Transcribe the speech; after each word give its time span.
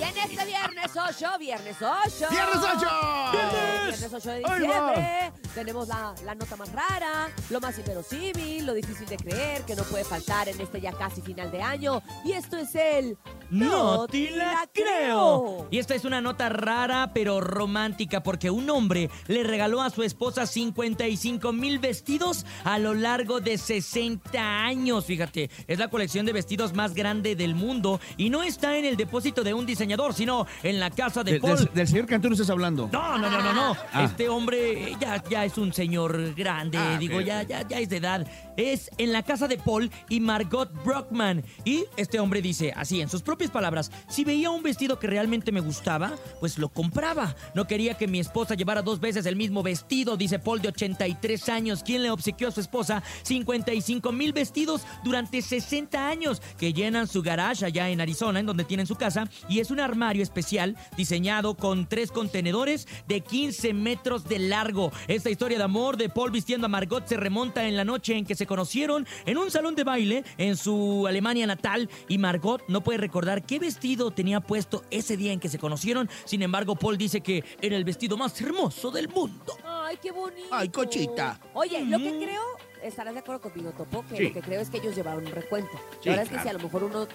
Y 0.00 0.02
en 0.02 0.16
este 0.16 0.46
viernes 0.46 0.90
8, 0.96 1.38
viernes 1.38 1.76
8. 1.78 2.26
¡Viernes 2.30 2.56
8! 2.56 2.86
Viernes 3.32 4.10
8 4.14 4.30
de 4.30 4.38
diciembre. 4.38 5.32
Tenemos 5.54 5.88
la, 5.88 6.14
la 6.24 6.34
nota 6.34 6.56
más 6.56 6.72
rara, 6.72 7.28
lo 7.50 7.60
más 7.60 7.78
inverosímil, 7.78 8.64
lo 8.64 8.72
difícil 8.72 9.06
de 9.06 9.18
creer, 9.18 9.62
que 9.64 9.76
no 9.76 9.82
puede 9.82 10.04
faltar 10.04 10.48
en 10.48 10.58
este 10.58 10.80
ya 10.80 10.92
casi 10.92 11.20
final 11.20 11.50
de 11.50 11.60
año. 11.60 12.02
Y 12.24 12.32
esto 12.32 12.56
es 12.56 12.74
el. 12.74 13.18
No 13.50 14.06
te 14.06 14.30
la 14.30 14.68
creo. 14.72 15.66
Y 15.70 15.78
esta 15.78 15.94
es 15.94 16.04
una 16.04 16.20
nota 16.20 16.48
rara 16.48 17.10
pero 17.12 17.40
romántica 17.40 18.22
porque 18.22 18.50
un 18.50 18.68
hombre 18.70 19.10
le 19.26 19.42
regaló 19.42 19.82
a 19.82 19.90
su 19.90 20.02
esposa 20.02 20.46
55 20.46 21.52
mil 21.52 21.78
vestidos 21.78 22.46
a 22.64 22.78
lo 22.78 22.94
largo 22.94 23.40
de 23.40 23.58
60 23.58 24.64
años. 24.64 25.04
Fíjate, 25.04 25.50
es 25.66 25.78
la 25.78 25.88
colección 25.88 26.26
de 26.26 26.32
vestidos 26.32 26.74
más 26.74 26.94
grande 26.94 27.36
del 27.36 27.54
mundo 27.54 28.00
y 28.16 28.30
no 28.30 28.42
está 28.42 28.76
en 28.76 28.84
el 28.84 28.96
depósito 28.96 29.42
de 29.42 29.54
un 29.54 29.66
diseñador, 29.66 30.14
sino 30.14 30.46
en 30.62 30.78
la 30.80 30.90
casa 30.90 31.24
de 31.24 31.40
Paul. 31.40 31.56
del- 31.58 31.74
del 31.74 31.88
señor 31.88 32.06
Cantú 32.06 32.28
no 32.28 32.34
estás 32.34 32.50
hablando. 32.50 32.88
No, 32.92 33.18
no, 33.18 33.30
no, 33.30 33.40
no, 33.42 33.52
no. 33.52 33.76
Ah. 33.92 34.04
Este 34.04 34.28
hombre 34.28 34.96
ya, 35.00 35.22
ya 35.28 35.44
es 35.44 35.58
un 35.58 35.72
señor 35.72 36.34
grande, 36.34 36.78
Ah, 36.78 36.96
digo, 36.98 37.20
ya, 37.20 37.42
ya, 37.42 37.66
ya 37.66 37.78
es 37.78 37.88
de 37.88 37.96
edad. 37.96 38.26
Es 38.56 38.90
en 38.98 39.12
la 39.12 39.22
casa 39.22 39.48
de 39.48 39.58
Paul 39.58 39.90
y 40.08 40.20
Margot 40.20 40.70
Brockman. 40.84 41.44
Y 41.64 41.84
este 41.96 42.20
hombre 42.20 42.42
dice, 42.42 42.72
así, 42.76 43.00
en 43.00 43.08
sus 43.08 43.22
palabras, 43.48 43.90
si 44.08 44.24
veía 44.24 44.50
un 44.50 44.62
vestido 44.62 44.98
que 44.98 45.06
realmente 45.06 45.52
me 45.52 45.60
gustaba, 45.60 46.12
pues 46.40 46.58
lo 46.58 46.68
compraba. 46.68 47.34
No 47.54 47.66
quería 47.66 47.94
que 47.94 48.08
mi 48.08 48.20
esposa 48.20 48.54
llevara 48.54 48.82
dos 48.82 49.00
veces 49.00 49.24
el 49.24 49.36
mismo 49.36 49.62
vestido, 49.62 50.18
dice 50.18 50.38
Paul 50.38 50.60
de 50.60 50.68
83 50.68 51.48
años, 51.48 51.82
quien 51.82 52.02
le 52.02 52.10
obsequió 52.10 52.48
a 52.48 52.50
su 52.50 52.60
esposa 52.60 53.02
55 53.22 54.12
mil 54.12 54.32
vestidos 54.32 54.82
durante 55.04 55.40
60 55.40 56.08
años, 56.08 56.42
que 56.58 56.72
llenan 56.72 57.06
su 57.06 57.22
garage 57.22 57.64
allá 57.64 57.88
en 57.88 58.00
Arizona, 58.00 58.40
en 58.40 58.46
donde 58.46 58.64
tienen 58.64 58.86
su 58.86 58.96
casa, 58.96 59.28
y 59.48 59.60
es 59.60 59.70
un 59.70 59.80
armario 59.80 60.22
especial 60.22 60.76
diseñado 60.96 61.54
con 61.54 61.88
tres 61.88 62.10
contenedores 62.10 62.88
de 63.06 63.20
15 63.20 63.72
metros 63.74 64.28
de 64.28 64.40
largo. 64.40 64.90
Esta 65.08 65.30
historia 65.30 65.58
de 65.58 65.64
amor 65.64 65.96
de 65.96 66.08
Paul 66.08 66.32
vistiendo 66.32 66.66
a 66.66 66.68
Margot 66.68 67.06
se 67.06 67.16
remonta 67.16 67.66
en 67.66 67.76
la 67.76 67.84
noche 67.84 68.16
en 68.16 68.24
que 68.24 68.34
se 68.34 68.46
conocieron 68.46 69.06
en 69.26 69.38
un 69.38 69.50
salón 69.50 69.74
de 69.74 69.84
baile 69.84 70.24
en 70.38 70.56
su 70.56 71.06
Alemania 71.06 71.46
natal 71.46 71.88
y 72.08 72.18
Margot 72.18 72.62
no 72.68 72.82
puede 72.82 72.98
recordar 72.98 73.29
qué 73.38 73.58
vestido 73.58 74.10
tenía 74.10 74.40
puesto 74.40 74.84
ese 74.90 75.16
día 75.16 75.32
en 75.32 75.40
que 75.40 75.48
se 75.48 75.58
conocieron. 75.58 76.08
Sin 76.24 76.42
embargo, 76.42 76.74
Paul 76.76 76.98
dice 76.98 77.20
que 77.20 77.44
era 77.62 77.76
el 77.76 77.84
vestido 77.84 78.16
más 78.16 78.38
hermoso 78.40 78.90
del 78.90 79.08
mundo. 79.08 79.56
Ay, 79.64 79.96
qué 80.02 80.10
bonito. 80.10 80.48
Ay, 80.50 80.68
cochita. 80.68 81.40
Oye, 81.54 81.84
lo 81.84 81.98
que 81.98 82.18
creo, 82.18 82.42
estarás 82.82 83.14
de 83.14 83.20
acuerdo 83.20 83.40
conmigo, 83.42 83.70
Topo, 83.72 84.04
que 84.08 84.16
Sí. 84.16 84.22
lo 84.24 84.32
que 84.32 84.40
creo 84.40 84.60
es 84.60 84.70
que 84.70 84.78
ellos 84.78 84.94
llevaron 84.96 85.24
un 85.26 85.32
recuento. 85.32 85.70
Sí, 86.02 86.08
la 86.08 86.16
verdad 86.16 86.24
es 86.32 86.38
que 86.38 86.42
si 86.42 86.48
a 86.48 86.52
lo 86.54 86.58
mejor 86.60 86.84
uno 86.84 87.06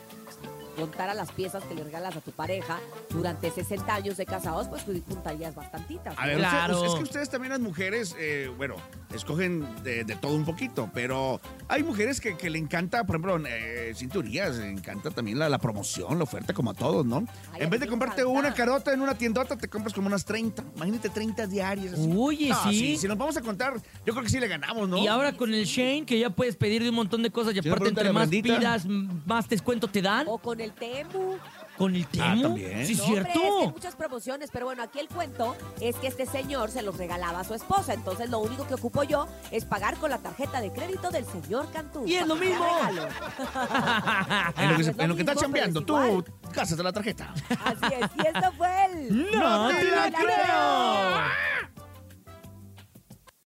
contara 0.76 1.14
las 1.14 1.32
piezas 1.32 1.64
que 1.64 1.74
le 1.76 1.84
regalas 1.84 2.16
a 2.16 2.22
tu 2.22 2.32
pareja 2.32 2.80
durante 3.10 3.50
60 3.52 3.94
años 3.96 4.18
de 4.18 4.26
casados, 4.26 4.68
pues 4.68 4.84
juntarías 5.08 5.56
bastantitas. 5.56 6.14
A 6.18 6.26
ver, 6.28 6.38
Claro. 6.38 6.76
usted- 6.76 6.88
es 6.90 6.96
que 6.96 7.04
ustedes 7.04 7.30
también 7.30 7.52
las 7.52 7.60
mujeres, 7.62 8.16
eh, 8.20 8.52
bueno, 8.58 8.76
escogen 9.14 9.66
de, 9.84 10.04
de 10.04 10.16
todo 10.16 10.36
un 10.36 10.46
poquito, 10.46 10.90
pero 10.94 11.40
hay 11.68 11.84
mujeres 11.84 12.20
que, 12.20 12.36
que 12.38 12.50
le 12.50 12.60
encanta, 12.60 13.04
por 13.06 13.16
ejemplo, 13.16 13.40
eh, 13.48 13.94
cinturillas, 13.96 14.58
le 14.58 14.70
encanta 14.70 15.10
también 15.12 15.40
la, 15.40 15.50
la 15.50 15.58
promoción, 15.60 16.18
la 16.18 16.24
oferta, 16.24 16.54
como 16.54 16.72
a 16.72 16.74
todos, 16.74 17.06
¿no? 17.06 17.26
Ay, 17.54 17.62
en 17.64 17.70
vez 17.70 17.80
de 17.80 17.88
comprarte 17.88 18.22
encanta. 18.22 18.40
una 18.40 18.54
carota 18.54 18.94
en 18.94 19.02
una 19.02 19.16
tiendota, 19.18 19.58
te 19.58 19.68
compras 19.68 19.94
como 19.94 20.08
unas 20.08 20.26
30. 20.26 20.64
Imagínate 20.76 21.10
30 21.10 21.48
diarias. 21.48 21.94
así. 21.94 22.08
No, 22.08 22.30
sí. 22.70 22.98
Si 22.98 23.08
nos 23.08 23.18
vamos 23.18 23.38
a 23.38 23.42
contar, 23.42 23.76
yo 24.06 24.14
creo 24.14 24.24
que 24.24 24.30
sí 24.30 24.40
le 24.40 24.48
ganamos, 24.48 24.90
¿no? 24.90 24.98
Y 24.98 25.08
ahora 25.08 25.34
con 25.34 25.54
el 25.54 25.66
Shane, 25.66 26.06
que 26.06 26.20
ya 26.20 26.30
puedes 26.30 26.56
pedir 26.56 26.84
de 26.84 26.90
un 26.90 26.96
montón 26.96 27.24
de 27.24 27.32
cosas 27.32 27.56
y 27.56 27.60
aparte 27.60 27.88
entre 27.90 28.12
más 28.12 28.28
pidas, 28.30 28.86
más 29.26 29.48
descuento 29.48 29.88
te 29.88 30.02
dan. 30.02 30.28
O 30.28 30.38
con 30.38 30.60
el 30.60 30.65
Temu. 30.74 31.38
Con 31.78 31.94
el 31.96 32.04
Ah, 32.06 32.08
Temu. 32.12 32.42
también. 32.44 32.86
Sí, 32.86 32.94
es 32.94 32.98
No, 33.00 33.04
hombre, 33.06 33.24
cierto. 33.24 33.40
es 33.60 33.66
que 33.66 33.72
muchas 33.74 33.96
promociones, 33.98 34.50
pero 34.52 34.66
bueno, 34.66 34.82
aquí 34.84 35.00
el 35.00 35.10
cuento 35.10 35.56
es 35.82 35.96
que 35.98 36.08
este 36.08 36.26
señor 36.26 36.72
se 36.72 36.82
los 36.82 36.98
regalaba 36.98 37.42
a 37.42 37.44
su 37.44 37.54
esposa. 37.54 37.94
Entonces 37.94 38.30
lo 38.30 38.40
único 38.40 38.66
que 38.66 38.76
ocupo 38.76 39.04
yo 39.04 39.28
es 39.52 39.66
pagar 39.66 39.98
con 39.98 40.10
la 40.10 40.20
tarjeta 40.20 40.62
de 40.62 40.72
crédito 40.72 41.10
del 41.12 41.26
señor 41.26 41.70
Cantú. 41.72 42.06
Y 42.08 42.16
es 42.16 42.26
lo 42.28 42.36
mismo. 42.36 42.66
En 44.58 44.72
lo 44.72 44.78
que, 44.78 44.84
se- 44.84 44.92
Es 44.92 44.98
lo 44.98 45.04
en 45.04 45.10
lo 45.10 45.16
que 45.16 45.22
estás 45.22 45.36
mismo, 45.36 45.42
chambeando, 45.42 45.80
es 45.82 45.86
tú 45.86 45.94
igual. 46.04 46.26
gástate 46.54 46.84
la 46.84 46.94
tarjeta. 46.94 47.34
Así 47.66 47.94
es, 47.94 48.10
y 48.24 48.28
esto 48.28 48.52
fue 48.58 48.86
el... 48.86 49.32
¡No 49.40 49.68
te 49.68 49.84
la 49.84 50.12
creo! 50.12 50.75